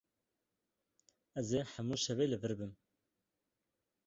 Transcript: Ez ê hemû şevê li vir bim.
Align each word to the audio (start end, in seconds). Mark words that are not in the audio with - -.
Ez 1.39 1.47
ê 1.59 1.61
hemû 1.73 1.95
şevê 2.03 2.25
li 2.29 2.37
vir 2.41 2.53
bim. 2.59 2.73